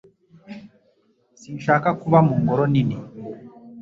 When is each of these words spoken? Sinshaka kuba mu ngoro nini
Sinshaka 1.39 1.89
kuba 2.01 2.17
mu 2.27 2.35
ngoro 2.41 2.63
nini 2.71 2.97